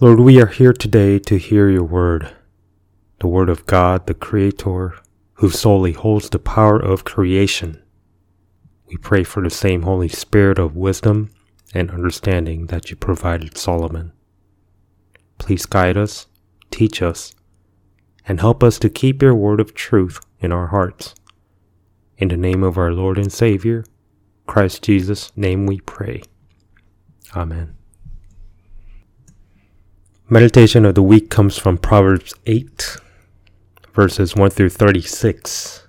Lord, 0.00 0.20
we 0.20 0.40
are 0.40 0.46
here 0.46 0.72
today 0.72 1.18
to 1.18 1.38
hear 1.38 1.68
your 1.68 1.82
word, 1.82 2.32
the 3.18 3.26
word 3.26 3.48
of 3.48 3.66
God, 3.66 4.06
the 4.06 4.14
Creator, 4.14 4.94
who 5.34 5.50
solely 5.50 5.90
holds 5.90 6.30
the 6.30 6.38
power 6.38 6.78
of 6.78 7.02
creation. 7.02 7.82
We 8.86 8.96
pray 8.96 9.24
for 9.24 9.42
the 9.42 9.50
same 9.50 9.82
Holy 9.82 10.06
Spirit 10.06 10.60
of 10.60 10.76
wisdom 10.76 11.30
and 11.74 11.90
understanding 11.90 12.66
that 12.66 12.90
you 12.90 12.96
provided 12.96 13.58
Solomon. 13.58 14.12
Please 15.38 15.66
guide 15.66 15.96
us, 15.96 16.28
teach 16.70 17.02
us, 17.02 17.34
and 18.24 18.38
help 18.38 18.62
us 18.62 18.78
to 18.78 18.88
keep 18.88 19.20
your 19.20 19.34
word 19.34 19.58
of 19.58 19.74
truth 19.74 20.20
in 20.38 20.52
our 20.52 20.68
hearts. 20.68 21.16
In 22.18 22.28
the 22.28 22.36
name 22.36 22.62
of 22.62 22.78
our 22.78 22.92
Lord 22.92 23.18
and 23.18 23.32
Savior, 23.32 23.84
Christ 24.46 24.84
Jesus' 24.84 25.32
name 25.36 25.66
we 25.66 25.80
pray. 25.80 26.22
Amen. 27.34 27.77
Meditation 30.30 30.84
of 30.84 30.94
the 30.94 31.02
week 31.02 31.30
comes 31.30 31.56
from 31.56 31.78
Proverbs 31.78 32.34
8, 32.44 32.98
verses 33.94 34.36
1 34.36 34.50
through 34.50 34.68
36. 34.68 35.86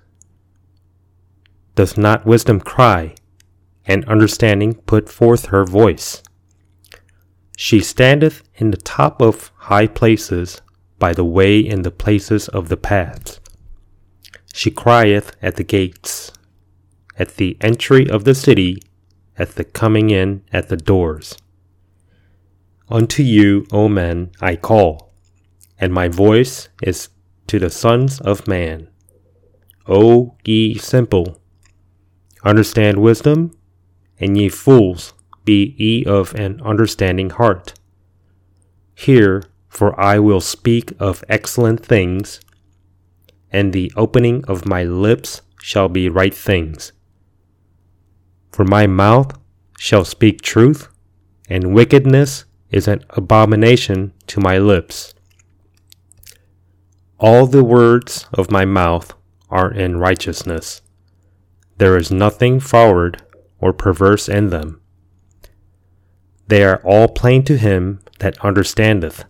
Does 1.74 1.98
not 1.98 2.24
wisdom 2.24 2.58
cry, 2.58 3.14
and 3.84 4.02
understanding 4.06 4.72
put 4.72 5.10
forth 5.10 5.46
her 5.46 5.66
voice? 5.66 6.22
She 7.58 7.80
standeth 7.80 8.42
in 8.54 8.70
the 8.70 8.78
top 8.78 9.20
of 9.20 9.52
high 9.56 9.86
places, 9.86 10.62
by 10.98 11.12
the 11.12 11.22
way 11.22 11.58
in 11.58 11.82
the 11.82 11.90
places 11.90 12.48
of 12.48 12.70
the 12.70 12.78
paths. 12.78 13.40
She 14.54 14.70
crieth 14.70 15.36
at 15.42 15.56
the 15.56 15.64
gates, 15.64 16.32
at 17.18 17.36
the 17.36 17.58
entry 17.60 18.08
of 18.08 18.24
the 18.24 18.34
city, 18.34 18.82
at 19.36 19.56
the 19.56 19.64
coming 19.64 20.08
in 20.08 20.44
at 20.50 20.70
the 20.70 20.78
doors. 20.78 21.36
Unto 22.90 23.22
you, 23.22 23.66
O 23.70 23.88
men, 23.88 24.32
I 24.40 24.56
call, 24.56 25.12
and 25.78 25.92
my 25.92 26.08
voice 26.08 26.68
is 26.82 27.08
to 27.46 27.60
the 27.60 27.70
sons 27.70 28.20
of 28.20 28.48
man. 28.48 28.88
O 29.86 30.34
ye 30.44 30.76
simple, 30.76 31.40
understand 32.44 33.00
wisdom, 33.00 33.56
and 34.18 34.36
ye 34.36 34.48
fools, 34.48 35.14
be 35.44 35.76
ye 35.78 36.04
of 36.04 36.34
an 36.34 36.60
understanding 36.62 37.30
heart. 37.30 37.74
Hear, 38.94 39.44
for 39.68 39.98
I 39.98 40.18
will 40.18 40.40
speak 40.40 40.92
of 40.98 41.24
excellent 41.28 41.86
things, 41.86 42.40
and 43.52 43.72
the 43.72 43.92
opening 43.96 44.44
of 44.46 44.66
my 44.66 44.82
lips 44.82 45.42
shall 45.62 45.88
be 45.88 46.08
right 46.08 46.34
things. 46.34 46.92
For 48.50 48.64
my 48.64 48.88
mouth 48.88 49.38
shall 49.78 50.04
speak 50.04 50.42
truth, 50.42 50.88
and 51.48 51.72
wickedness 51.72 52.46
is 52.70 52.86
an 52.86 53.04
abomination 53.10 54.12
to 54.28 54.40
my 54.40 54.58
lips. 54.58 55.14
All 57.18 57.46
the 57.46 57.64
words 57.64 58.26
of 58.32 58.50
my 58.50 58.64
mouth 58.64 59.12
are 59.50 59.70
in 59.70 59.98
righteousness. 59.98 60.80
There 61.78 61.96
is 61.96 62.10
nothing 62.10 62.60
forward 62.60 63.22
or 63.58 63.72
perverse 63.72 64.28
in 64.28 64.50
them. 64.50 64.80
They 66.46 66.64
are 66.64 66.80
all 66.84 67.08
plain 67.08 67.44
to 67.44 67.56
him 67.56 68.00
that 68.20 68.38
understandeth, 68.44 69.24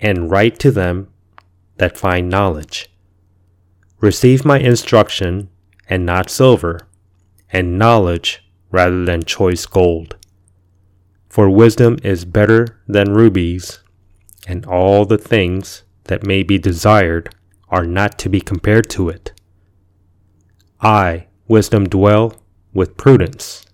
and 0.00 0.30
right 0.30 0.58
to 0.58 0.70
them 0.70 1.08
that 1.76 1.98
find 1.98 2.28
knowledge. 2.28 2.90
Receive 4.00 4.44
my 4.44 4.58
instruction, 4.58 5.50
and 5.88 6.04
not 6.04 6.30
silver, 6.30 6.80
and 7.52 7.78
knowledge 7.78 8.44
rather 8.70 9.04
than 9.04 9.22
choice 9.22 9.66
gold 9.66 10.17
for 11.38 11.48
wisdom 11.48 11.96
is 12.02 12.24
better 12.24 12.80
than 12.88 13.14
rubies, 13.14 13.78
and 14.48 14.66
all 14.66 15.04
the 15.04 15.16
things 15.16 15.84
that 16.06 16.26
may 16.26 16.42
be 16.42 16.58
desired 16.58 17.32
are 17.68 17.86
not 17.86 18.18
to 18.18 18.28
be 18.28 18.40
compared 18.40 18.90
to 18.90 19.08
it. 19.08 19.30
I, 20.80 21.28
wisdom, 21.46 21.88
dwell 21.88 22.34
with 22.74 22.96
prudence, 22.96 23.64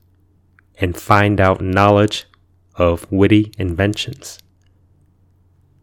and 0.78 0.94
find 0.94 1.40
out 1.40 1.62
knowledge 1.62 2.26
of 2.74 3.10
witty 3.10 3.50
inventions. 3.56 4.38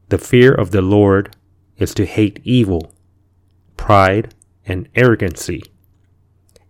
The 0.09 0.19
fear 0.19 0.53
of 0.53 0.69
the 0.69 0.84
Lord 0.84 1.35
is 1.78 1.95
to 1.95 2.05
hate 2.05 2.39
evil, 2.44 2.94
pride, 3.75 4.35
and 4.67 4.88
arrogancy, 4.94 5.63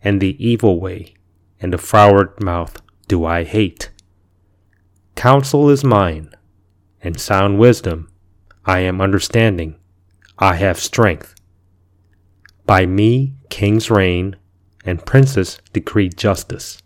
and 0.02 0.22
the 0.22 0.42
evil 0.42 0.80
way, 0.80 1.16
and 1.60 1.74
the 1.74 1.78
froward 1.78 2.42
mouth 2.42 2.82
do 3.10 3.26
I 3.26 3.44
hate. 3.44 3.90
Counsel 5.16 5.70
is 5.70 5.84
mine, 5.84 6.34
and 7.02 7.20
sound 7.20 7.60
wisdom. 7.60 8.10
I 8.66 8.80
am 8.80 9.02
understanding. 9.02 9.76
I 10.38 10.56
have 10.56 10.80
strength. 10.80 11.36
By 12.66 12.86
me 12.86 13.36
kings 13.50 13.92
reign, 13.92 14.38
and 14.86 15.06
princes 15.06 15.60
decree 15.74 16.10
justice. 16.10 16.82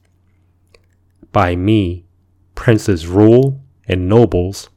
By 1.31 1.55
me 1.55 2.05
princes 2.55 3.07
rule, 3.07 3.61
and 3.87 4.09
nobles, 4.09 4.69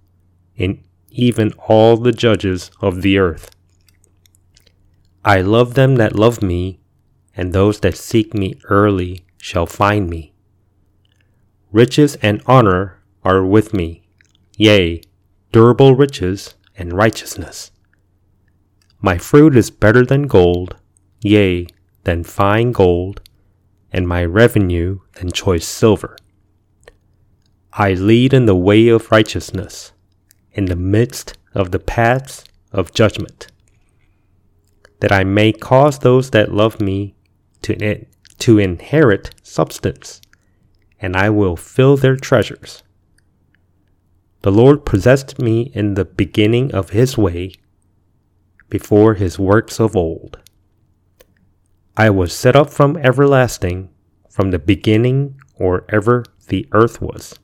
and 0.58 0.82
even 1.10 1.52
all 1.66 1.96
the 1.96 2.12
judges 2.12 2.70
of 2.80 3.02
the 3.02 3.18
earth. 3.18 3.50
I 5.24 5.40
love 5.40 5.74
them 5.74 5.96
that 5.96 6.14
love 6.14 6.42
me, 6.42 6.80
and 7.34 7.52
those 7.52 7.80
that 7.80 7.96
seek 7.96 8.34
me 8.34 8.60
early 8.64 9.24
shall 9.38 9.66
find 9.66 10.10
me. 10.10 10.34
Riches 11.72 12.16
and 12.16 12.42
honor 12.46 12.97
are 13.28 13.44
with 13.44 13.74
me, 13.74 14.02
yea, 14.56 15.02
durable 15.52 15.94
riches 15.94 16.54
and 16.78 16.94
righteousness. 16.94 17.70
My 19.02 19.18
fruit 19.18 19.54
is 19.54 19.70
better 19.70 20.02
than 20.02 20.26
gold, 20.26 20.76
yea, 21.20 21.66
than 22.04 22.24
fine 22.24 22.72
gold, 22.72 23.20
and 23.92 24.08
my 24.08 24.24
revenue 24.24 25.00
than 25.16 25.30
choice 25.30 25.68
silver. 25.68 26.16
I 27.74 27.92
lead 27.92 28.32
in 28.32 28.46
the 28.46 28.56
way 28.56 28.88
of 28.88 29.12
righteousness, 29.12 29.92
in 30.52 30.64
the 30.64 30.76
midst 30.76 31.36
of 31.54 31.70
the 31.70 31.78
paths 31.78 32.44
of 32.72 32.94
judgment, 32.94 33.48
that 35.00 35.12
I 35.12 35.24
may 35.24 35.52
cause 35.52 35.98
those 35.98 36.30
that 36.30 36.54
love 36.54 36.80
me 36.80 37.14
to, 37.60 38.06
to 38.38 38.58
inherit 38.58 39.34
substance, 39.42 40.22
and 40.98 41.14
I 41.14 41.28
will 41.28 41.56
fill 41.56 41.98
their 41.98 42.16
treasures. 42.16 42.82
The 44.42 44.52
Lord 44.52 44.86
possessed 44.86 45.40
me 45.40 45.72
in 45.74 45.94
the 45.94 46.04
beginning 46.04 46.72
of 46.72 46.90
his 46.90 47.18
way, 47.18 47.54
before 48.70 49.14
his 49.14 49.36
works 49.36 49.80
of 49.80 49.96
old. 49.96 50.38
I 51.96 52.10
was 52.10 52.32
set 52.32 52.54
up 52.54 52.70
from 52.70 52.96
everlasting, 52.98 53.88
from 54.30 54.52
the 54.52 54.60
beginning 54.60 55.40
or 55.56 55.84
ever 55.88 56.24
the 56.46 56.68
earth 56.70 57.02
was. 57.02 57.36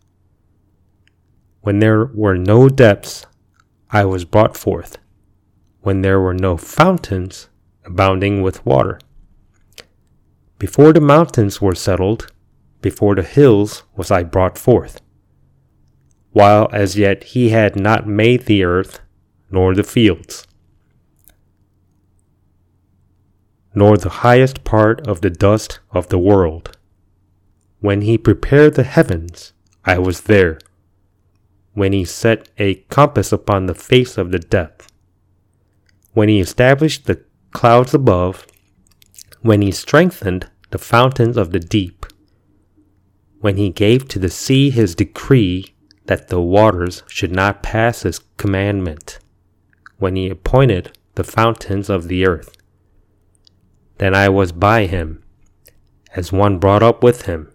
When 1.62 1.81
there 1.81 2.04
were 2.04 2.37
no 2.37 2.69
depths, 2.69 3.27
I 3.91 4.04
was 4.04 4.25
brought 4.25 4.56
forth, 4.56 4.99
when 5.81 6.03
there 6.03 6.21
were 6.21 6.34
no 6.34 6.56
fountains 6.56 7.49
abounding 7.84 8.41
with 8.41 8.65
water. 8.65 9.00
Before 10.59 10.93
the 10.93 11.00
mountains 11.00 11.60
were 11.60 11.75
settled, 11.75 12.31
before 12.81 13.16
the 13.16 13.22
hills 13.22 13.83
was 13.97 14.12
I 14.12 14.22
brought 14.22 14.56
forth 14.56 15.00
while 16.34 16.69
as 16.72 16.99
yet 16.99 17.22
he 17.22 17.50
had 17.50 17.77
not 17.77 18.09
made 18.09 18.45
the 18.45 18.65
earth, 18.65 18.99
nor 19.53 19.72
the 19.72 19.84
fields, 19.84 20.49
nor 23.72 23.97
the 23.97 24.21
highest 24.27 24.65
part 24.65 25.06
of 25.06 25.21
the 25.21 25.31
dust 25.31 25.78
of 25.93 26.09
the 26.09 26.19
world. 26.19 26.77
When 27.78 28.00
he 28.00 28.19
prepared 28.19 28.75
the 28.75 28.83
heavens, 28.83 29.53
I 29.84 29.99
was 29.99 30.22
there. 30.22 30.59
When 31.72 31.93
he 31.93 32.05
set 32.05 32.49
a 32.59 32.77
compass 32.97 33.31
upon 33.31 33.66
the 33.66 33.75
face 33.75 34.19
of 34.19 34.33
the 34.33 34.41
depth. 34.41 34.91
When 36.15 36.28
he 36.28 36.41
established 36.41 37.07
the 37.07 37.22
clouds 37.53 37.95
above. 37.95 38.47
When 39.42 39.63
he 39.63 39.71
strengthened 39.71 40.51
the 40.71 40.78
fountains 40.78 41.36
of 41.36 41.53
the 41.53 41.60
deep. 41.60 42.07
When 43.41 43.57
he 43.57 43.71
gave 43.71 44.09
to 44.09 44.19
the 44.19 44.31
sea 44.31 44.71
his 44.71 44.97
decree 44.97 45.73
that 46.06 46.28
the 46.28 46.41
waters 46.41 47.03
should 47.06 47.33
not 47.33 47.62
pass 47.62 48.03
his 48.03 48.21
commandment, 48.36 49.18
when 49.98 50.16
he 50.16 50.28
appointed 50.28 50.97
the 51.15 51.24
fountains 51.24 51.89
of 51.89 52.09
the 52.09 52.27
earth. 52.27 52.56
Then 53.98 54.15
I 54.15 54.28
was 54.28 54.53
by 54.53 54.86
him, 54.86 55.22
as 56.15 56.33
one 56.33 56.59
brought 56.59 56.83
up 56.83 57.03
with 57.03 57.22
him, 57.22 57.53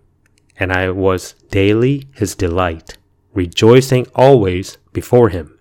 and 0.57 0.71
I 0.71 0.89
was 0.89 1.33
daily 1.51 2.07
his 2.13 2.35
delight, 2.35 2.97
rejoicing 3.33 4.07
always 4.15 4.77
before 4.93 5.29
him, 5.29 5.59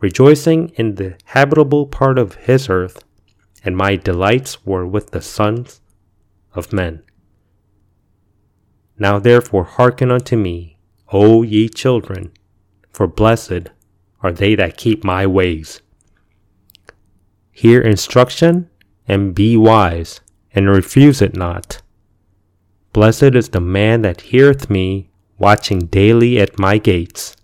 rejoicing 0.00 0.70
in 0.76 0.96
the 0.96 1.16
habitable 1.26 1.86
part 1.86 2.18
of 2.18 2.34
his 2.34 2.68
earth, 2.68 3.04
and 3.64 3.76
my 3.76 3.96
delights 3.96 4.66
were 4.66 4.86
with 4.86 5.12
the 5.12 5.22
sons 5.22 5.80
of 6.54 6.72
men. 6.72 7.02
Now 8.98 9.18
therefore 9.18 9.64
hearken 9.64 10.10
unto 10.10 10.36
me, 10.36 10.76
O 11.12 11.42
ye 11.42 11.68
children, 11.68 12.32
for 12.90 13.06
blessed 13.06 13.68
are 14.22 14.32
they 14.32 14.54
that 14.54 14.78
keep 14.78 15.04
my 15.04 15.26
ways. 15.26 15.82
Hear 17.50 17.82
instruction 17.82 18.70
and 19.06 19.34
be 19.34 19.56
wise, 19.56 20.20
and 20.54 20.68
refuse 20.68 21.20
it 21.20 21.36
not. 21.36 21.82
Blessed 22.92 23.34
is 23.34 23.50
the 23.50 23.60
man 23.60 24.02
that 24.02 24.22
heareth 24.22 24.70
me, 24.70 25.10
watching 25.38 25.80
daily 25.80 26.40
at 26.40 26.58
my 26.58 26.78
gates, 26.78 27.36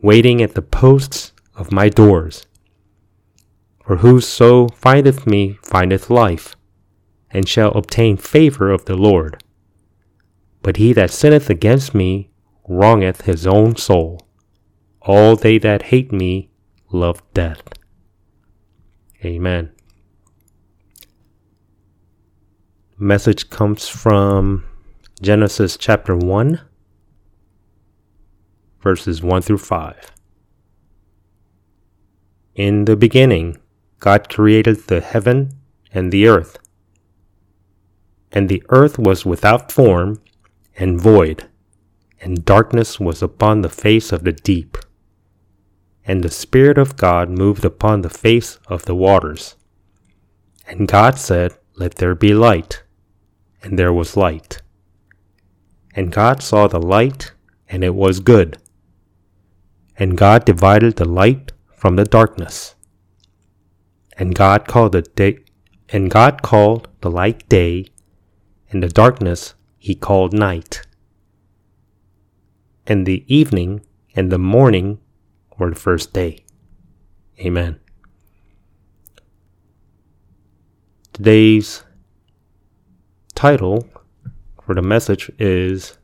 waiting 0.00 0.42
at 0.42 0.54
the 0.54 0.62
posts 0.62 1.32
of 1.54 1.72
my 1.72 1.88
doors. 1.88 2.46
For 3.84 3.96
whoso 3.96 4.68
findeth 4.68 5.26
me 5.26 5.58
findeth 5.62 6.10
life, 6.10 6.56
and 7.30 7.48
shall 7.48 7.72
obtain 7.72 8.16
favor 8.16 8.70
of 8.70 8.86
the 8.86 8.96
Lord. 8.96 9.42
But 10.62 10.78
he 10.78 10.92
that 10.94 11.10
sinneth 11.10 11.48
against 11.48 11.94
me 11.94 12.30
wrongeth 12.68 13.22
his 13.22 13.46
own 13.46 13.76
soul. 13.76 14.20
All 15.02 15.36
they 15.36 15.58
that 15.58 15.84
hate 15.84 16.12
me 16.12 16.50
love 16.92 17.22
death. 17.32 17.62
Amen. 19.24 19.72
Message 22.98 23.48
comes 23.48 23.88
from 23.88 24.64
Genesis 25.22 25.76
chapter 25.76 26.16
1, 26.16 26.60
verses 28.80 29.22
1 29.22 29.42
through 29.42 29.58
5. 29.58 30.12
In 32.54 32.84
the 32.86 32.96
beginning, 32.96 33.56
God 34.00 34.28
created 34.28 34.88
the 34.88 35.00
heaven 35.00 35.50
and 35.92 36.12
the 36.12 36.26
earth. 36.26 36.58
And 38.32 38.48
the 38.48 38.62
earth 38.68 38.98
was 38.98 39.24
without 39.24 39.72
form 39.72 40.20
and 40.76 41.00
void, 41.00 41.48
and 42.20 42.44
darkness 42.44 42.98
was 42.98 43.22
upon 43.22 43.62
the 43.62 43.68
face 43.68 44.12
of 44.12 44.24
the 44.24 44.32
deep. 44.32 44.76
And 46.04 46.22
the 46.22 46.30
Spirit 46.30 46.78
of 46.78 46.96
God 46.96 47.28
moved 47.28 47.64
upon 47.64 48.02
the 48.02 48.10
face 48.10 48.58
of 48.66 48.84
the 48.86 48.94
waters. 48.94 49.56
And 50.66 50.88
God 50.88 51.18
said, 51.18 51.56
Let 51.76 51.96
there 51.96 52.14
be 52.14 52.34
light 52.34 52.82
and 53.62 53.78
there 53.78 53.92
was 53.92 54.16
light. 54.16 54.62
And 55.94 56.12
God 56.12 56.42
saw 56.42 56.68
the 56.68 56.80
light, 56.80 57.32
and 57.68 57.82
it 57.82 57.94
was 57.94 58.20
good. 58.20 58.58
And 59.96 60.16
God 60.16 60.44
divided 60.44 60.96
the 60.96 61.04
light 61.04 61.52
from 61.74 61.96
the 61.96 62.04
darkness. 62.04 62.76
And 64.16 64.34
God 64.34 64.68
called 64.68 64.92
the 64.92 65.02
day 65.02 65.40
and 65.90 66.10
God 66.10 66.42
called 66.42 66.88
the 67.00 67.10
light 67.10 67.48
day, 67.48 67.86
and 68.70 68.82
the 68.82 68.88
darkness 68.88 69.54
he 69.78 69.94
called 69.94 70.32
night. 70.32 70.82
And 72.88 73.04
the 73.04 73.22
evening 73.32 73.82
and 74.16 74.32
the 74.32 74.38
morning 74.38 74.98
were 75.58 75.68
the 75.68 75.76
first 75.76 76.14
day. 76.14 76.46
Amen. 77.38 77.78
Today's 81.12 81.84
title 83.34 83.86
for 84.64 84.74
the 84.74 84.80
message 84.80 85.30
is 85.38 85.98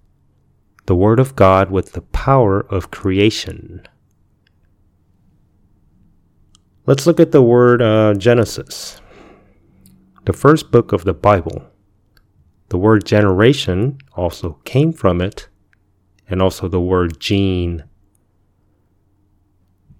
The 0.84 0.94
Word 0.94 1.18
of 1.18 1.34
God 1.34 1.70
with 1.70 1.92
the 1.92 2.02
Power 2.02 2.60
of 2.60 2.90
Creation. 2.90 3.86
Let's 6.84 7.06
look 7.06 7.18
at 7.18 7.32
the 7.32 7.40
word 7.40 7.80
uh, 7.80 8.12
Genesis, 8.12 9.00
the 10.26 10.34
first 10.34 10.70
book 10.70 10.92
of 10.92 11.04
the 11.04 11.14
Bible. 11.14 11.64
The 12.68 12.76
word 12.76 13.06
generation 13.06 13.96
also 14.14 14.60
came 14.66 14.92
from 14.92 15.22
it, 15.22 15.48
and 16.28 16.40
also 16.40 16.68
the 16.68 16.80
word 16.80 17.20
gene. 17.20 17.84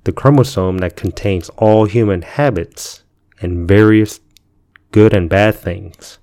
The 0.04 0.12
chromosome 0.12 0.78
that 0.78 0.96
contains 0.96 1.48
all 1.50 1.86
human 1.86 2.22
habits 2.22 3.04
and 3.40 3.66
various 3.66 4.20
good 4.90 5.12
and 5.14 5.28
bad 5.28 5.54
things. 5.54 6.18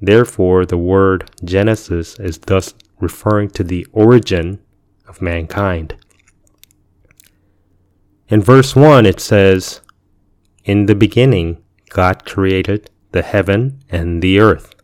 Therefore, 0.00 0.66
the 0.66 0.78
word 0.78 1.30
Genesis 1.44 2.18
is 2.18 2.38
thus 2.38 2.74
referring 3.00 3.50
to 3.50 3.64
the 3.64 3.86
origin 3.92 4.60
of 5.06 5.22
mankind. 5.22 5.96
In 8.28 8.42
verse 8.42 8.74
1, 8.74 9.06
it 9.06 9.20
says, 9.20 9.80
In 10.64 10.86
the 10.86 10.94
beginning, 10.94 11.62
God 11.90 12.24
created 12.24 12.90
the 13.12 13.22
heaven 13.22 13.80
and 13.90 14.22
the 14.22 14.40
earth. 14.40 14.74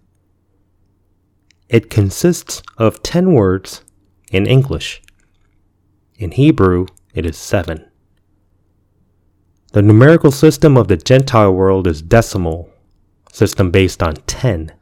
It 1.68 1.90
consists 1.90 2.62
of 2.76 3.02
10 3.02 3.32
words 3.32 3.84
in 4.30 4.46
English. 4.46 5.02
In 6.16 6.32
Hebrew, 6.32 6.86
it 7.14 7.26
is 7.26 7.36
7. 7.36 7.86
The 9.72 9.82
numerical 9.82 10.30
system 10.30 10.76
of 10.76 10.88
the 10.88 10.96
Gentile 10.96 11.52
world 11.52 11.86
is 11.86 12.00
decimal, 12.02 12.70
system 13.30 13.70
based 13.70 14.02
on 14.02 14.14
10 14.26 14.72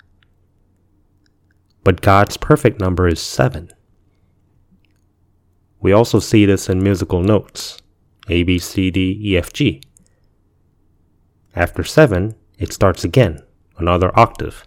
but 1.86 2.00
God's 2.00 2.36
perfect 2.36 2.80
number 2.80 3.06
is 3.06 3.20
7. 3.20 3.70
We 5.78 5.92
also 5.92 6.18
see 6.18 6.44
this 6.44 6.68
in 6.68 6.82
musical 6.82 7.22
notes 7.22 7.78
A, 8.28 8.42
B, 8.42 8.58
C, 8.58 8.90
D, 8.90 9.20
E, 9.22 9.36
F, 9.36 9.52
G. 9.52 9.80
After 11.54 11.84
7, 11.84 12.34
it 12.58 12.72
starts 12.72 13.04
again, 13.04 13.40
another 13.78 14.10
octave. 14.18 14.65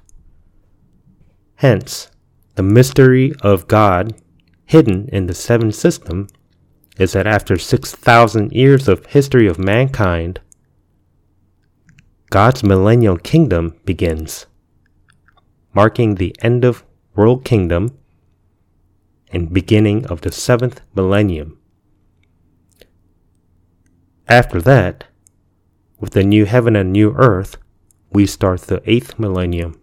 Hence, 1.60 2.10
the 2.56 2.64
mystery 2.64 3.34
of 3.42 3.68
God 3.68 4.16
hidden 4.64 5.10
in 5.10 5.28
the 5.28 5.34
7 5.34 5.74
system 5.74 6.28
is 6.98 7.12
that 7.12 7.28
after 7.28 7.58
6,000 7.58 8.54
years 8.54 8.88
of 8.88 9.06
history 9.08 9.46
of 9.46 9.60
mankind, 9.60 10.40
God's 12.30 12.64
millennial 12.64 13.18
kingdom 13.18 13.76
begins, 13.84 14.46
marking 15.74 16.16
the 16.16 16.34
end 16.42 16.64
of 16.64 16.86
world 17.14 17.44
kingdom 17.44 17.98
and 19.34 19.54
beginning 19.54 20.06
of 20.06 20.22
the 20.22 20.32
seventh 20.32 20.80
millennium. 20.96 21.58
After 24.30 24.62
that, 24.62 25.06
with 26.00 26.12
the 26.12 26.24
new 26.24 26.46
heaven 26.46 26.78
and 26.78 26.94
new 26.94 27.14
earth, 27.18 27.58
we 28.14 28.26
start 28.26 28.62
the 28.62 28.82
eighth 28.86 29.20
millennium, 29.20 29.79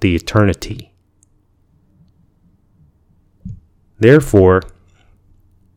the 0.00 0.14
eternity. 0.14 0.94
Therefore, 3.98 4.62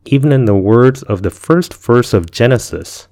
even 0.04 0.32
in 0.32 0.44
the 0.44 0.54
words 0.54 1.02
of 1.02 1.22
the 1.22 1.30
first 1.30 1.74
verse 1.74 2.12
of 2.12 2.30
Genesis, 2.30 3.08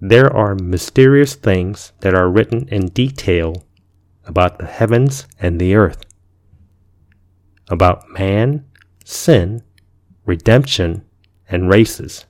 there 0.00 0.34
are 0.34 0.54
mysterious 0.54 1.34
things 1.34 1.92
that 2.00 2.14
are 2.14 2.28
written 2.28 2.66
in 2.68 2.86
detail 2.86 3.64
about 4.24 4.58
the 4.58 4.66
heavens 4.66 5.26
and 5.38 5.60
the 5.60 5.74
earth, 5.74 6.04
about 7.68 8.08
man, 8.08 8.64
sin, 9.04 9.62
redemption, 10.24 11.04
and 11.48 11.68
races. 11.68 12.26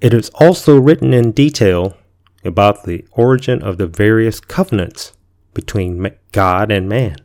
It 0.00 0.14
is 0.14 0.30
also 0.30 0.78
written 0.78 1.12
in 1.12 1.32
detail 1.32 1.96
about 2.44 2.84
the 2.84 3.04
origin 3.12 3.62
of 3.62 3.78
the 3.78 3.86
various 3.86 4.40
covenants 4.40 5.12
between 5.54 6.10
God 6.32 6.70
and 6.70 6.88
man. 6.88 7.16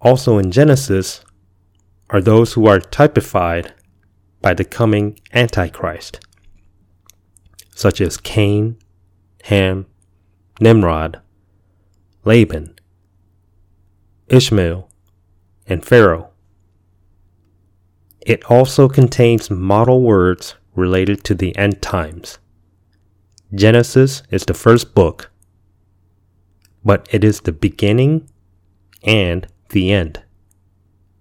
Also 0.00 0.38
in 0.38 0.50
Genesis 0.50 1.24
are 2.10 2.20
those 2.20 2.52
who 2.52 2.66
are 2.66 2.78
typified 2.78 3.74
by 4.40 4.54
the 4.54 4.64
coming 4.64 5.18
Antichrist, 5.32 6.20
such 7.74 8.00
as 8.00 8.16
Cain, 8.16 8.78
Ham, 9.44 9.86
Nimrod, 10.60 11.20
Laban, 12.24 12.74
Ishmael, 14.28 14.88
and 15.66 15.84
Pharaoh. 15.84 16.30
It 18.20 18.44
also 18.50 18.88
contains 18.88 19.50
model 19.50 20.02
words 20.02 20.56
related 20.74 21.24
to 21.24 21.34
the 21.34 21.56
end 21.56 21.80
times. 21.80 22.38
Genesis 23.54 24.22
is 24.30 24.44
the 24.44 24.54
first 24.54 24.94
book, 24.94 25.30
but 26.84 27.08
it 27.12 27.22
is 27.22 27.40
the 27.40 27.52
beginning 27.52 28.28
and 29.04 29.46
the 29.70 29.92
end. 29.92 30.22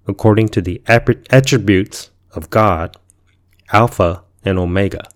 According 0.07 0.49
to 0.49 0.61
the 0.61 0.81
attributes 0.87 2.09
of 2.33 2.49
God, 2.49 2.97
Alpha 3.71 4.23
and 4.43 4.57
Omega. 4.57 5.07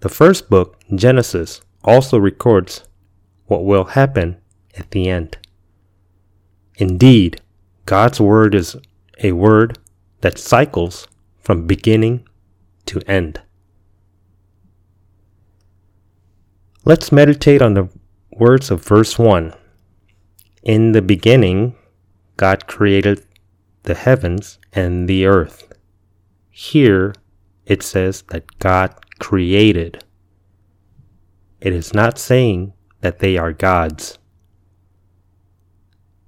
The 0.00 0.08
first 0.08 0.48
book, 0.48 0.78
Genesis, 0.94 1.60
also 1.84 2.18
records 2.18 2.84
what 3.46 3.64
will 3.64 3.84
happen 3.84 4.38
at 4.78 4.90
the 4.90 5.08
end. 5.08 5.38
Indeed, 6.76 7.40
God's 7.84 8.20
word 8.20 8.54
is 8.54 8.76
a 9.22 9.32
word 9.32 9.78
that 10.20 10.38
cycles 10.38 11.06
from 11.38 11.66
beginning 11.66 12.26
to 12.86 13.00
end. 13.06 13.40
Let's 16.88 17.10
meditate 17.10 17.62
on 17.62 17.74
the 17.74 17.88
words 18.30 18.70
of 18.70 18.84
verse 18.84 19.18
1. 19.18 19.52
In 20.62 20.92
the 20.92 21.02
beginning, 21.02 21.74
God 22.36 22.68
created 22.68 23.26
the 23.82 23.96
heavens 23.96 24.60
and 24.72 25.08
the 25.08 25.26
earth. 25.26 25.72
Here 26.48 27.12
it 27.64 27.82
says 27.82 28.22
that 28.28 28.60
God 28.60 28.94
created. 29.18 30.04
It 31.60 31.72
is 31.72 31.92
not 31.92 32.20
saying 32.20 32.72
that 33.00 33.18
they 33.18 33.36
are 33.36 33.52
gods. 33.52 34.20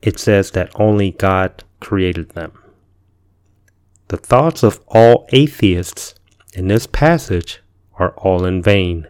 It 0.03 0.19
says 0.19 0.50
that 0.50 0.73
only 0.75 1.12
God 1.12 1.62
created 1.79 2.31
them. 2.31 2.53
The 4.09 4.17
thoughts 4.17 4.65
of 4.65 4.81
all 4.88 5.29
atheists 5.29 6.17
in 6.53 6.67
this 6.67 6.88
passage 6.88 7.62
are 7.95 8.11
all 8.17 8.45
in 8.45 8.61
vain. 8.61 9.07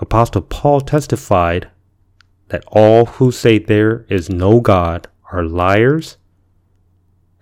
Apostle 0.00 0.40
Paul 0.40 0.80
testified 0.80 1.70
that 2.48 2.64
all 2.68 3.04
who 3.04 3.30
say 3.30 3.58
there 3.58 4.06
is 4.08 4.30
no 4.30 4.60
God 4.60 5.06
are 5.30 5.44
liars 5.44 6.16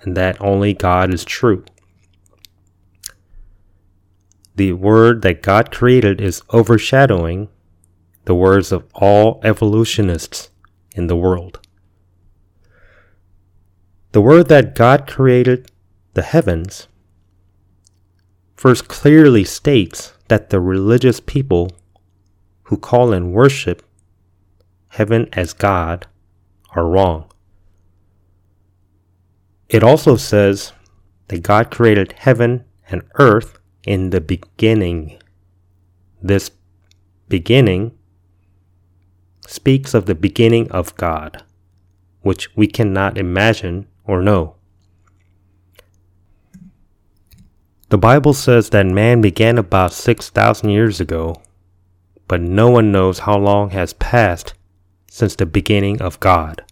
and 0.02 0.16
that 0.16 0.40
only 0.40 0.74
God 0.74 1.14
is 1.14 1.24
true. 1.24 1.64
The 4.56 4.72
word 4.72 5.22
that 5.22 5.40
God 5.40 5.70
created 5.70 6.20
is 6.20 6.42
overshadowing 6.52 7.48
the 8.24 8.34
words 8.34 8.72
of 8.72 8.84
all 8.92 9.40
evolutionists 9.44 10.50
in 10.96 11.06
the 11.06 11.16
world. 11.16 11.60
The 14.10 14.20
word 14.20 14.48
that 14.48 14.74
God 14.74 15.06
created 15.06 15.70
the 16.14 16.22
heavens 16.22 16.88
first 18.56 18.88
clearly 18.88 19.44
states 19.44 20.12
that 20.26 20.50
the 20.50 20.58
religious 20.58 21.20
people 21.20 21.70
who 22.68 22.76
call 22.76 23.14
and 23.14 23.32
worship 23.32 23.82
heaven 24.88 25.26
as 25.32 25.54
God 25.54 26.06
are 26.76 26.86
wrong. 26.86 27.30
It 29.70 29.82
also 29.82 30.16
says 30.16 30.72
that 31.28 31.42
God 31.42 31.70
created 31.70 32.12
heaven 32.12 32.64
and 32.90 33.02
earth 33.14 33.58
in 33.84 34.10
the 34.10 34.20
beginning. 34.20 35.18
This 36.22 36.50
beginning 37.28 37.96
speaks 39.46 39.94
of 39.94 40.04
the 40.04 40.14
beginning 40.14 40.70
of 40.70 40.94
God, 40.96 41.42
which 42.20 42.54
we 42.54 42.66
cannot 42.66 43.16
imagine 43.16 43.86
or 44.04 44.20
know. 44.20 44.56
The 47.88 47.96
Bible 47.96 48.34
says 48.34 48.68
that 48.70 48.84
man 48.84 49.22
began 49.22 49.56
about 49.56 49.94
6,000 49.94 50.68
years 50.68 51.00
ago, 51.00 51.40
but 52.28 52.42
no 52.42 52.68
one 52.68 52.92
knows 52.92 53.20
how 53.20 53.38
long 53.38 53.70
has 53.70 53.94
passed 53.94 54.52
since 55.10 55.34
the 55.34 55.46
beginning 55.46 56.00
of 56.00 56.20
God. 56.20 56.62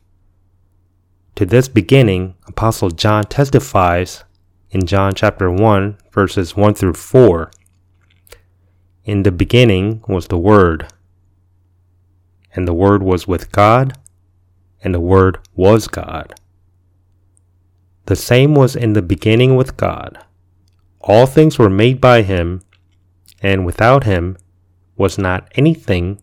To 1.37 1.47
this 1.47 1.69
beginning, 1.69 2.35
Apostle 2.47 2.91
John 2.91 3.25
testifies 3.25 4.25
in 4.71 4.87
John 4.87 5.15
chapter 5.15 5.51
1, 5.51 5.99
verses 6.13 6.55
1 6.55 6.75
through 6.75 6.95
4. 6.95 7.51
In 9.05 9.23
the 9.23 9.33
beginning 9.33 10.03
was 10.07 10.29
the 10.29 10.39
Word, 10.39 10.89
and 12.55 12.69
the 12.69 12.75
Word 12.75 13.03
was 13.03 13.27
with 13.27 13.53
God, 13.53 13.99
and 14.83 14.95
the 14.95 15.01
Word 15.01 15.39
was 15.55 15.89
God. 15.89 16.35
The 18.07 18.17
same 18.17 18.55
was 18.55 18.77
in 18.77 18.93
the 18.93 19.03
beginning 19.03 19.57
with 19.57 19.77
God. 19.77 20.19
All 21.01 21.27
things 21.27 21.59
were 21.59 21.71
made 21.71 22.01
by 22.01 22.23
him, 22.23 22.63
and 23.43 23.67
without 23.67 24.05
him 24.05 24.37
was 24.97 25.19
not 25.19 25.51
anything 25.55 26.21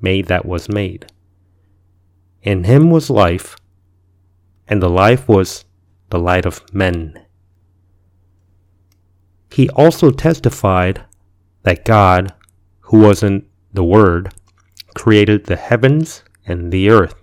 made 0.00 0.26
that 0.26 0.46
was 0.46 0.68
made. 0.68 1.06
In 2.42 2.64
him 2.64 2.90
was 2.90 3.10
life, 3.10 3.56
and 4.68 4.82
the 4.82 4.90
life 4.90 5.28
was 5.28 5.64
the 6.10 6.18
light 6.18 6.46
of 6.46 6.62
men. 6.72 7.24
He 9.50 9.68
also 9.70 10.10
testified 10.10 11.04
that 11.62 11.84
God, 11.84 12.32
who 12.80 13.00
was 13.00 13.22
in 13.22 13.46
the 13.72 13.84
Word, 13.84 14.32
created 14.94 15.46
the 15.46 15.56
heavens 15.56 16.22
and 16.46 16.72
the 16.72 16.90
earth, 16.90 17.14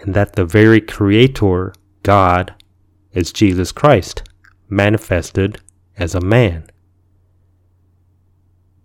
and 0.00 0.14
that 0.14 0.34
the 0.34 0.44
very 0.44 0.80
Creator, 0.80 1.74
God, 2.02 2.54
is 3.12 3.32
Jesus 3.32 3.72
Christ, 3.72 4.22
manifested 4.68 5.60
as 5.96 6.14
a 6.14 6.20
man. 6.20 6.64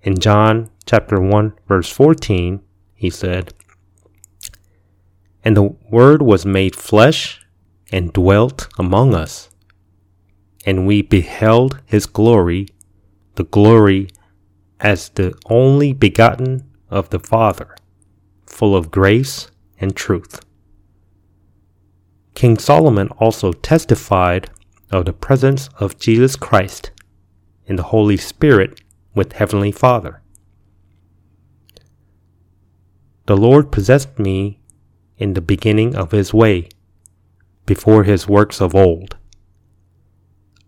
In 0.07 0.19
John 0.19 0.69
chapter 0.85 1.19
1 1.19 1.53
verse 1.67 1.91
14, 1.91 2.61
he 2.95 3.09
said, 3.09 3.53
and 5.43 5.57
the 5.57 5.75
Word 5.91 6.21
was 6.21 6.45
made 6.45 6.77
flesh 6.77 7.45
and 7.91 8.13
dwelt 8.13 8.69
among 8.79 9.13
us. 9.13 9.49
And 10.65 10.87
we 10.87 11.01
beheld 11.01 11.81
his 11.85 12.05
glory, 12.05 12.69
the 13.35 13.43
glory 13.43 14.07
as 14.79 15.09
the 15.09 15.37
only 15.49 15.91
begotten 15.91 16.71
of 16.89 17.09
the 17.09 17.19
Father, 17.19 17.75
full 18.45 18.77
of 18.77 18.89
grace 18.89 19.51
and 19.77 19.93
truth. 19.93 20.39
King 22.33 22.57
Solomon 22.57 23.09
also 23.19 23.51
testified 23.51 24.49
of 24.89 25.03
the 25.03 25.11
presence 25.11 25.67
of 25.81 25.99
Jesus 25.99 26.37
Christ 26.37 26.91
in 27.65 27.75
the 27.75 27.91
Holy 27.91 28.15
Spirit 28.15 28.79
with 29.17 29.33
Heavenly 29.33 29.71
Father. 29.71 30.21
The 33.25 33.35
Lord 33.35 33.71
possessed 33.71 34.17
me 34.17 34.61
in 35.17 35.33
the 35.33 35.41
beginning 35.41 35.95
of 35.95 36.11
his 36.11 36.33
way, 36.33 36.69
before 37.65 38.03
his 38.03 38.29
works 38.29 38.61
of 38.61 38.73
old. 38.73 39.17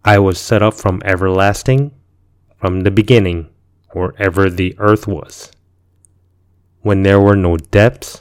I 0.03 0.19
was 0.19 0.39
set 0.39 0.61
up 0.61 0.73
from 0.73 1.01
everlasting, 1.05 1.91
from 2.57 2.81
the 2.81 2.91
beginning, 2.91 3.49
or 3.93 4.13
ever 4.17 4.49
the 4.49 4.75
earth 4.79 5.07
was. 5.07 5.51
When 6.81 7.03
there 7.03 7.19
were 7.19 7.35
no 7.35 7.55
depths, 7.55 8.19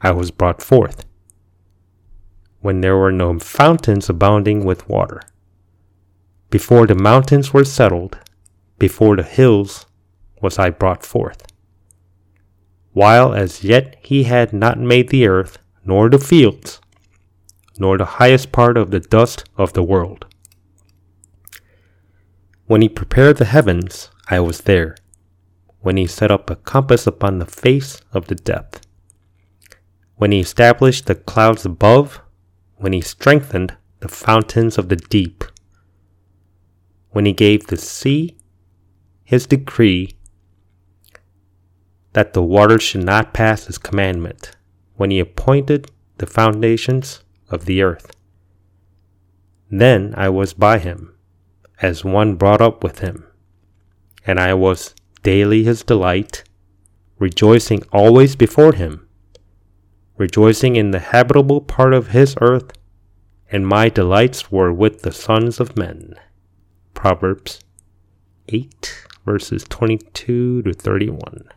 I 0.00 0.12
was 0.12 0.30
brought 0.30 0.62
forth. 0.62 1.06
When 2.60 2.80
there 2.80 2.96
were 2.96 3.12
no 3.12 3.38
fountains 3.38 4.08
abounding 4.08 4.64
with 4.64 4.88
water. 4.88 5.22
Before 6.50 6.86
the 6.86 6.94
mountains 6.94 7.52
were 7.52 7.64
settled, 7.64 8.18
before 8.78 9.16
the 9.16 9.22
hills 9.22 9.86
was 10.40 10.58
I 10.58 10.70
brought 10.70 11.04
forth 11.04 11.46
while 12.94 13.34
as 13.34 13.64
yet 13.64 13.96
he 14.00 14.22
had 14.22 14.52
not 14.52 14.78
made 14.78 15.10
the 15.10 15.26
earth, 15.26 15.58
nor 15.84 16.08
the 16.08 16.18
fields, 16.18 16.80
nor 17.78 17.98
the 17.98 18.16
highest 18.22 18.52
part 18.52 18.78
of 18.78 18.90
the 18.90 19.00
dust 19.00 19.44
of 19.58 19.72
the 19.74 19.82
world. 19.82 20.24
When 22.66 22.80
he 22.80 22.88
prepared 22.88 23.36
the 23.36 23.44
heavens, 23.44 24.10
I 24.30 24.40
was 24.40 24.62
there. 24.62 24.96
When 25.80 25.98
he 25.98 26.06
set 26.06 26.30
up 26.30 26.48
a 26.48 26.56
compass 26.56 27.06
upon 27.06 27.38
the 27.38 27.46
face 27.46 28.00
of 28.12 28.28
the 28.28 28.36
depth. 28.36 28.80
When 30.16 30.32
he 30.32 30.40
established 30.40 31.06
the 31.06 31.16
clouds 31.16 31.66
above, 31.66 32.22
when 32.76 32.92
he 32.92 33.00
strengthened 33.00 33.76
the 34.00 34.08
fountains 34.08 34.78
of 34.78 34.88
the 34.88 34.96
deep. 34.96 35.44
When 37.10 37.26
he 37.26 37.32
gave 37.32 37.66
the 37.66 37.76
sea 37.76 38.38
his 39.24 39.46
decree 39.46 40.16
that 42.12 42.32
the 42.32 42.42
waters 42.42 42.82
should 42.82 43.02
not 43.02 43.34
pass 43.34 43.66
his 43.66 43.78
commandment 43.78 44.52
when 44.96 45.10
he 45.10 45.18
appointed 45.18 45.90
the 46.18 46.26
foundations 46.26 47.24
of 47.50 47.64
the 47.64 47.82
earth. 47.82 48.12
Then 49.70 50.14
I 50.16 50.28
was 50.28 50.54
by 50.54 50.78
him, 50.78 51.14
as 51.82 52.04
one 52.04 52.36
brought 52.36 52.60
up 52.60 52.84
with 52.84 53.00
him, 53.00 53.26
and 54.26 54.38
I 54.38 54.54
was 54.54 54.94
daily 55.22 55.64
his 55.64 55.82
delight, 55.82 56.44
rejoicing 57.18 57.82
always 57.92 58.36
before 58.36 58.74
him, 58.74 59.08
rejoicing 60.16 60.76
in 60.76 60.92
the 60.92 61.00
habitable 61.00 61.60
part 61.60 61.92
of 61.92 62.08
his 62.08 62.36
earth, 62.40 62.70
and 63.50 63.66
my 63.66 63.88
delights 63.88 64.52
were 64.52 64.72
with 64.72 65.02
the 65.02 65.12
sons 65.12 65.58
of 65.58 65.76
men. 65.76 66.14
Proverbs 66.92 67.58
8, 68.48 69.06
verses 69.24 69.64
22 69.68 70.62
to 70.62 70.72
31. 70.72 71.48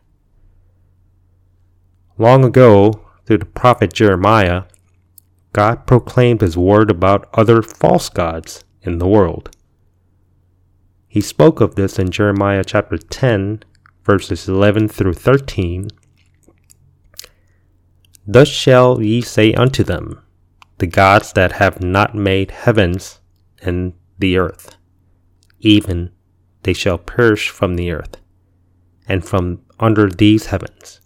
Long 2.18 2.44
ago, 2.44 3.08
through 3.26 3.40
the 3.40 3.46
prophet 3.46 3.94
Jeremiah, 3.94 4.64
God 5.54 5.86
proclaimed 5.86 6.42
his 6.42 6.58
word 6.58 6.90
about 6.90 7.30
other 7.34 7.62
false 7.62 8.10
gods 8.10 8.64
in 8.82 8.98
the 8.98 9.08
world. 9.08 9.56
He 11.08 11.22
spoke 11.22 11.62
of 11.62 11.76
this 11.76 12.00
in 12.00 12.12
Jeremiah 12.12 12.64
chapter 12.64 12.98
10, 12.98 13.64
verses 14.04 14.48
11 14.48 14.88
through 14.88 15.14
13. 15.14 15.90
Thus 18.26 18.48
shall 18.48 19.02
ye 19.02 19.22
say 19.22 19.54
unto 19.54 19.84
them, 19.84 20.22
The 20.78 20.88
gods 20.88 21.34
that 21.34 21.54
have 21.54 21.82
not 21.82 22.14
made 22.14 22.52
heavens 22.52 23.20
and 23.62 23.94
the 24.20 24.38
earth, 24.38 24.76
even 25.60 26.12
they 26.64 26.74
shall 26.74 26.98
perish 26.98 27.50
from 27.50 27.76
the 27.76 27.92
earth, 27.92 28.18
and 29.08 29.26
from 29.26 29.62
under 29.80 30.10
these 30.10 30.48
heavens 30.48 31.02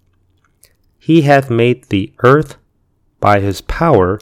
he 1.02 1.24
hath 1.24 1.50
made 1.50 1.84
the 1.86 2.14
earth 2.20 2.58
by 3.20 3.40
his 3.40 3.62
power. 3.62 4.20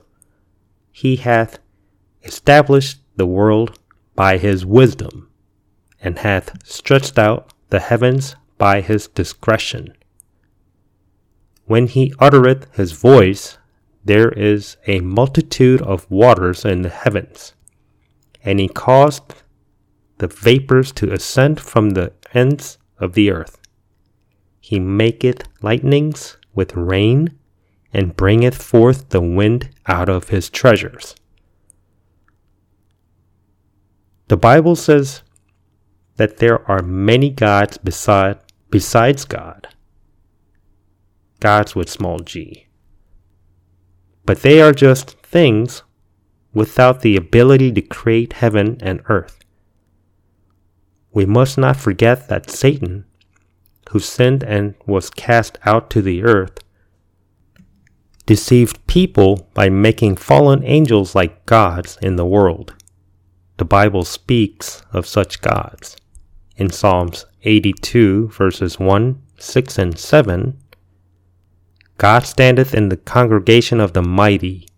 he 0.93 1.17
hath 1.17 1.59
established 2.24 3.00
the 3.17 3.25
world 3.25 3.77
by 4.15 4.38
his 4.38 4.65
wisdom, 4.65 5.29
and 6.01 6.19
hath 6.19 6.65
stretched 6.65 7.19
out 7.19 7.51
the 7.69 7.81
heavens 7.81 8.38
by 8.57 8.79
his 8.79 9.07
discretion. 9.07 9.93
When 11.65 11.88
he 11.88 12.13
uttereth 12.17 12.74
his 12.74 12.93
voice, 12.93 13.57
there 14.05 14.29
is 14.29 14.77
a 14.88 15.01
multitude 15.01 15.81
of 15.81 16.09
waters 16.09 16.63
in 16.63 16.81
the 16.81 16.89
heavens, 17.03 17.53
and 18.41 18.57
he 18.57 18.69
caused 18.69 19.43
the 20.19 20.27
vapors 20.27 20.91
to 20.93 21.11
ascend 21.11 21.59
from 21.59 21.91
the 21.91 22.13
ends 22.33 22.77
of 22.97 23.13
the 23.13 23.31
earth. 23.31 23.57
He 24.61 24.79
maketh 24.79 25.47
lightnings 25.61 26.38
with 26.53 26.75
rain, 26.75 27.38
and 27.93 28.15
bringeth 28.15 28.61
forth 28.61 29.09
the 29.09 29.21
wind 29.21 29.69
out 29.88 30.09
of 30.09 30.29
his 30.29 30.49
treasures. 30.49 31.15
The 34.27 34.38
Bible 34.38 34.75
says 34.75 35.23
that 36.17 36.38
there 36.38 36.69
are 36.69 36.83
many 36.83 37.29
gods 37.29 37.77
beside, 37.77 38.38
besides 38.69 39.25
God. 39.25 39.69
Gods 41.39 41.75
with 41.75 41.89
small 41.89 42.19
g. 42.19 42.67
But 44.25 44.41
they 44.41 44.61
are 44.61 44.73
just 44.73 45.17
things 45.21 45.83
without 46.53 47.01
the 47.01 47.15
ability 47.15 47.71
to 47.71 47.81
create 47.81 48.33
heaven 48.33 48.77
and 48.81 49.01
earth. 49.07 49.38
We 51.19 51.25
must 51.25 51.57
not 51.57 51.75
forget 51.75 52.29
that 52.29 52.49
Satan, 52.49 53.03
who 53.89 53.99
sinned 53.99 54.41
and 54.41 54.75
was 54.85 55.09
cast 55.09 55.57
out 55.65 55.89
to 55.89 56.01
the 56.01 56.23
earth, 56.23 56.59
deceived 58.25 58.88
people 58.88 59.49
by 59.53 59.67
making 59.67 60.15
fallen 60.15 60.63
angels 60.63 61.15
like 61.15 61.45
gods 61.45 61.97
in 62.01 62.15
the 62.15 62.25
world. 62.25 62.73
The 63.57 63.65
Bible 63.65 64.05
speaks 64.05 64.81
of 64.93 65.05
such 65.05 65.41
gods. 65.41 65.97
In 66.55 66.69
Psalms 66.69 67.25
82, 67.43 68.29
verses 68.29 68.79
1, 68.79 69.21
6, 69.38 69.77
and 69.77 69.99
7, 69.99 70.57
God 71.97 72.25
standeth 72.25 72.73
in 72.73 72.88
the 72.88 72.95
congregation 72.95 73.81
of 73.81 73.91
the 73.91 74.01
mighty, 74.01 74.69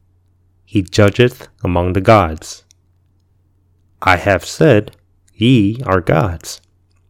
he 0.65 0.81
judgeth 0.81 1.49
among 1.63 1.93
the 1.93 2.01
gods. 2.01 2.63
I 4.01 4.17
have 4.17 4.43
said, 4.43 4.97
Ye 5.41 5.81
are 5.87 6.01
gods, 6.01 6.61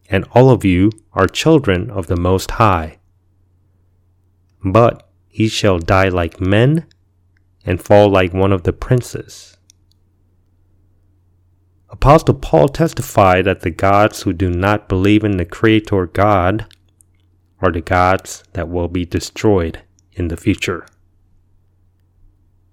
and 0.10 0.24
all 0.32 0.52
of 0.52 0.64
you 0.64 0.90
are 1.12 1.28
children 1.28 1.90
of 1.92 2.08
the 2.08 2.16
Most 2.16 2.52
High. 2.52 3.00
But 4.64 5.06
he 5.28 5.50
shall 5.50 5.80
die 5.80 6.08
like 6.08 6.40
men 6.40 6.86
and 7.66 7.84
fall 7.84 8.10
like 8.10 8.34
one 8.34 8.54
of 8.54 8.64
the 8.64 8.72
princes. 8.72 9.58
Apostle 11.90 12.36
Paul 12.36 12.70
testified 12.70 13.44
that 13.44 13.64
the 13.64 13.70
gods 13.70 14.22
who 14.22 14.32
do 14.32 14.50
not 14.50 14.88
believe 14.88 15.26
in 15.26 15.36
the 15.36 15.44
Creator 15.44 16.08
God 16.08 16.74
are 17.60 17.74
the 17.74 17.82
gods 17.82 18.46
that 18.54 18.70
will 18.70 18.88
be 18.88 19.04
destroyed 19.04 19.82
in 20.14 20.30
the 20.30 20.38
future. 20.38 20.86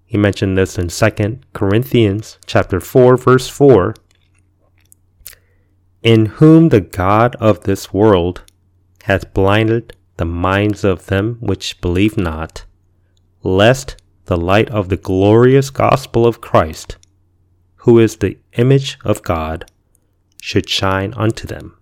He 0.05 0.17
mentioned 0.17 0.57
this 0.57 0.79
in 0.79 0.87
2 0.87 1.41
Corinthians 1.53 2.39
chapter 2.47 2.79
4 2.79 3.17
verse 3.17 3.49
4 3.49 3.97
in 6.03 6.27
whom 6.27 6.69
the 6.69 6.81
God 6.81 7.35
of 7.37 7.65
this 7.65 7.93
world 7.93 8.43
hath 9.05 9.33
blinded 9.35 9.97
the 10.17 10.25
minds 10.25 10.85
of 10.85 11.07
them 11.07 11.39
which 11.41 11.81
believe 11.81 12.17
not, 12.17 12.65
lest 13.43 13.97
the 14.27 14.37
light 14.37 14.69
of 14.71 14.89
the 14.89 14.97
glorious 14.97 15.71
gospel 15.71 16.27
of 16.27 16.41
Christ, 16.41 16.99
who 17.77 17.99
is 17.99 18.17
the 18.17 18.39
image 18.55 18.99
of 19.05 19.23
God, 19.23 19.71
should 20.41 20.69
shine 20.69 21.15
unto 21.15 21.47
them. 21.47 21.77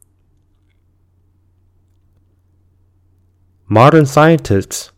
Modern 3.69 4.07
scientists 4.07 4.93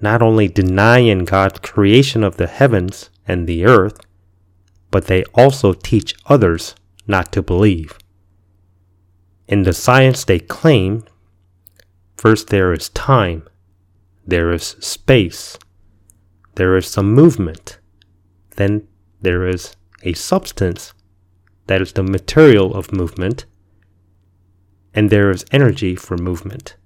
not 0.00 0.22
only 0.22 0.48
deny 0.48 0.98
in 0.98 1.24
God's 1.24 1.58
creation 1.60 2.22
of 2.22 2.36
the 2.36 2.46
heavens 2.46 3.10
and 3.26 3.46
the 3.46 3.64
earth, 3.64 4.00
but 4.90 5.06
they 5.06 5.24
also 5.34 5.72
teach 5.72 6.14
others 6.26 6.74
not 7.06 7.32
to 7.32 7.42
believe. 7.42 7.98
In 9.52 9.64
the 9.64 9.74
science 9.74 10.24
they 10.24 10.38
claim 10.38 11.04
First, 12.16 12.48
there 12.48 12.72
is 12.72 12.88
time, 12.88 13.46
there 14.26 14.50
is 14.50 14.76
space, 14.80 15.58
there 16.54 16.74
is 16.74 16.86
some 16.86 17.12
movement, 17.12 17.78
then 18.56 18.88
there 19.20 19.46
is 19.46 19.76
a 20.04 20.14
substance 20.14 20.94
that 21.66 21.82
is 21.82 21.92
the 21.92 22.02
material 22.02 22.74
of 22.74 22.94
movement, 22.94 23.44
and 24.94 25.10
there 25.10 25.30
is 25.30 25.44
energy 25.52 25.96
for 25.96 26.16
movement. 26.16 26.76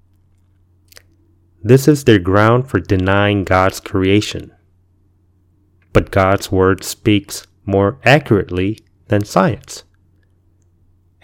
This 1.62 1.86
is 1.86 2.02
their 2.02 2.18
ground 2.18 2.68
for 2.68 2.80
denying 2.80 3.44
God's 3.44 3.78
creation. 3.78 4.50
But 5.92 6.10
God's 6.10 6.50
Word 6.50 6.82
speaks 6.82 7.46
more 7.64 8.00
accurately 8.04 8.80
than 9.06 9.24
science. 9.24 9.84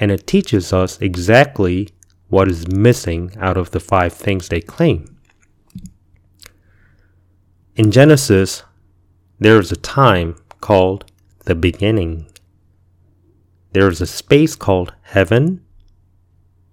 And 0.03 0.11
it 0.11 0.27
teaches 0.27 0.73
us 0.73 1.01
exactly 1.01 1.89
what 2.27 2.49
is 2.49 2.67
missing 2.67 3.37
out 3.39 3.57
of 3.57 3.71
the 3.71 3.79
five 3.79 4.13
things 4.13 4.49
they 4.49 4.61
claim. 4.61 5.17
In 7.77 7.93
Genesis, 7.93 8.65
there 9.39 9.61
is 9.61 9.71
a 9.71 9.77
time 9.77 10.35
called 10.61 11.05
the 11.45 11.55
beginning. 11.55 12.27
There 13.75 13.87
is 13.87 14.01
a 14.01 14.07
space 14.09 14.57
called 14.57 14.93
heaven. 15.03 15.65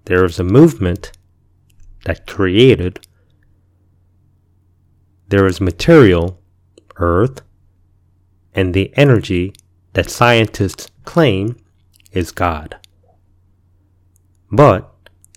There 0.05 0.25
is 0.25 0.39
a 0.39 0.43
movement 0.43 1.11
that 2.05 2.25
created. 2.25 3.05
There 5.27 5.45
is 5.45 5.61
material, 5.61 6.41
earth, 6.95 7.43
and 8.55 8.73
the 8.73 8.91
energy 8.97 9.53
that 9.93 10.09
scientists 10.09 10.89
claim 11.05 11.57
is 12.11 12.31
God. 12.31 12.79
But 14.51 14.89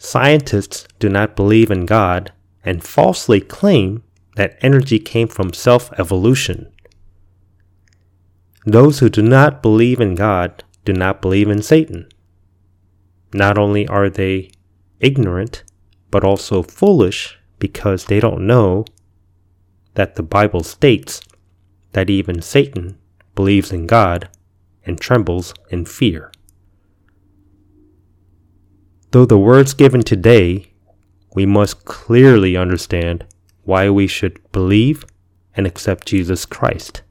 Scientists 0.05 0.89
do 0.99 1.09
not 1.09 1.37
believe 1.37 1.71
in 1.71 1.87
God 1.87 2.33
and 2.65 2.83
falsely 2.83 3.41
claim 3.41 4.03
that 4.35 4.59
energy 4.61 4.99
came 4.99 5.29
from 5.29 5.53
self 5.53 5.93
evolution. 5.97 6.73
Those 8.67 8.99
who 8.99 9.09
do 9.09 9.23
not 9.23 9.63
believe 9.63 10.01
in 10.01 10.17
God 10.17 10.65
do 10.85 10.93
not 10.93 11.23
believe 11.23 11.49
in 11.49 11.63
Satan. 11.63 12.09
Not 13.33 13.59
only 13.59 13.87
are 13.87 14.11
they 14.11 14.51
ignorant, 14.99 15.63
but 16.11 16.25
also 16.25 16.65
foolish 16.65 17.39
because 17.61 18.07
they 18.07 18.19
don't 18.19 18.45
know 18.45 18.85
that 19.95 20.17
the 20.17 20.25
Bible 20.25 20.65
states 20.65 21.21
that 21.93 22.11
even 22.11 22.43
Satan 22.43 22.99
believes 23.37 23.71
in 23.71 23.87
God 23.87 24.29
and 24.85 25.01
trembles 25.01 25.55
in 25.71 25.85
fear. 25.85 26.33
Though 29.13 29.27
the 29.27 29.37
words 29.37 29.75
given 29.75 30.03
today, 30.03 30.73
we 31.35 31.45
must 31.45 31.85
clearly 31.85 32.57
understand 32.57 33.27
why 33.63 33.91
we 33.91 34.07
should 34.07 34.41
believe 34.53 35.05
and 35.55 35.67
accept 35.67 36.07
Jesus 36.07 36.47
Christ. 36.47 37.03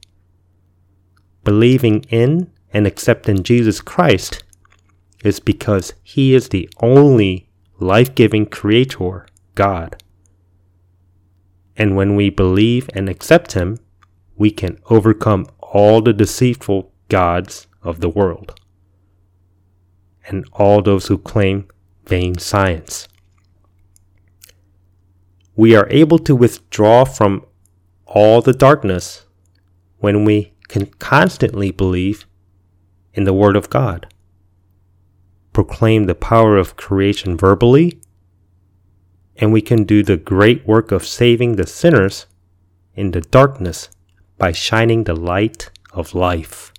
Believing 1.44 2.04
in 2.08 2.50
and 2.72 2.88
accepting 2.88 3.44
Jesus 3.44 3.80
Christ 3.80 4.42
is 5.22 5.38
because 5.38 5.92
He 6.02 6.34
is 6.34 6.48
the 6.48 6.68
only 6.80 7.48
life 7.78 8.16
giving 8.16 8.46
Creator, 8.46 9.26
God. 9.54 10.02
And 11.76 11.94
when 11.94 12.16
we 12.16 12.30
believe 12.30 12.90
and 12.94 13.08
accept 13.08 13.52
Him, 13.52 13.78
we 14.34 14.50
can 14.50 14.76
overcome 14.90 15.46
all 15.60 16.02
the 16.02 16.12
deceitful 16.12 16.90
gods 17.08 17.68
of 17.80 18.00
the 18.00 18.08
world 18.08 18.58
and 20.26 20.44
all 20.52 20.82
those 20.82 21.06
who 21.06 21.18
claim 21.18 21.68
vain 22.06 22.38
science. 22.38 23.08
We 25.54 25.76
are 25.76 25.88
able 25.90 26.18
to 26.20 26.34
withdraw 26.34 27.04
from 27.04 27.44
all 28.06 28.40
the 28.40 28.52
darkness 28.52 29.26
when 29.98 30.24
we 30.24 30.52
can 30.68 30.86
constantly 30.86 31.70
believe 31.70 32.26
in 33.14 33.24
the 33.24 33.34
Word 33.34 33.56
of 33.56 33.70
God, 33.70 34.12
proclaim 35.52 36.06
the 36.06 36.14
power 36.14 36.56
of 36.56 36.76
creation 36.76 37.36
verbally, 37.36 38.00
and 39.36 39.52
we 39.52 39.60
can 39.60 39.84
do 39.84 40.02
the 40.02 40.16
great 40.16 40.66
work 40.66 40.92
of 40.92 41.06
saving 41.06 41.56
the 41.56 41.66
sinners 41.66 42.26
in 42.94 43.10
the 43.10 43.20
darkness 43.20 43.90
by 44.38 44.52
shining 44.52 45.04
the 45.04 45.14
light 45.14 45.70
of 45.92 46.14
life. 46.14 46.72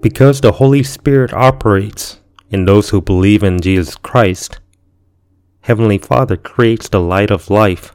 Because 0.00 0.40
the 0.40 0.52
Holy 0.52 0.82
Spirit 0.82 1.32
operates 1.32 2.20
in 2.50 2.64
those 2.64 2.90
who 2.90 3.00
believe 3.00 3.42
in 3.42 3.60
Jesus 3.60 3.96
Christ, 3.96 4.60
Heavenly 5.60 5.98
Father 5.98 6.36
creates 6.36 6.88
the 6.88 7.00
light 7.00 7.30
of 7.30 7.50
life 7.50 7.94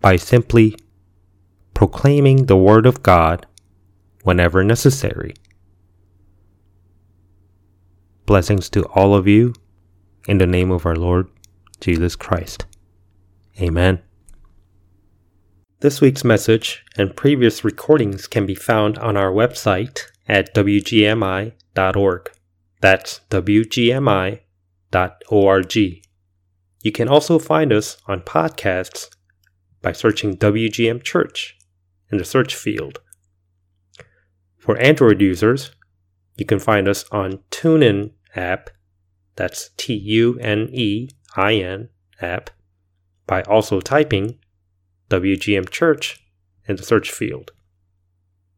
by 0.00 0.16
simply 0.16 0.76
proclaiming 1.72 2.46
the 2.46 2.56
Word 2.56 2.86
of 2.86 3.02
God 3.02 3.46
whenever 4.22 4.62
necessary. 4.62 5.34
Blessings 8.26 8.68
to 8.70 8.84
all 8.84 9.14
of 9.14 9.26
you 9.26 9.54
in 10.26 10.38
the 10.38 10.46
name 10.46 10.70
of 10.70 10.86
our 10.86 10.96
Lord 10.96 11.28
Jesus 11.80 12.16
Christ. 12.16 12.66
Amen. 13.60 14.02
This 15.80 16.00
week's 16.00 16.24
message 16.24 16.84
and 16.96 17.14
previous 17.14 17.64
recordings 17.64 18.26
can 18.26 18.46
be 18.46 18.54
found 18.54 18.98
on 18.98 19.16
our 19.16 19.30
website 19.30 20.04
at 20.26 20.54
wgmi.org. 20.54 22.30
That's 22.84 23.22
wgmi.org. 23.30 24.02
You 26.82 26.92
can 26.92 27.08
also 27.08 27.38
find 27.38 27.72
us 27.72 27.96
on 28.06 28.20
podcasts 28.20 29.08
by 29.80 29.92
searching 29.92 30.36
WGM 30.36 31.02
Church 31.02 31.56
in 32.12 32.18
the 32.18 32.26
search 32.26 32.54
field. 32.54 32.98
For 34.58 34.76
Android 34.76 35.22
users, 35.22 35.70
you 36.36 36.44
can 36.44 36.58
find 36.58 36.86
us 36.86 37.06
on 37.10 37.38
TuneIn 37.50 38.10
app, 38.36 38.68
that's 39.34 39.70
T 39.78 39.94
U 39.94 40.38
N 40.40 40.68
E 40.70 41.08
I 41.36 41.54
N 41.54 41.88
app, 42.20 42.50
by 43.26 43.40
also 43.44 43.80
typing 43.80 44.38
WGM 45.08 45.70
Church 45.70 46.22
in 46.68 46.76
the 46.76 46.82
search 46.82 47.10
field. 47.10 47.52